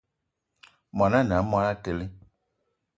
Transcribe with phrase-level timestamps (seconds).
[0.97, 2.05] Món ané a monatele